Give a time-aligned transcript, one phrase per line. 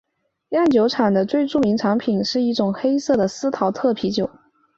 [0.49, 4.31] 酿酒厂最著名的产品是一种黑色的司陶特啤酒。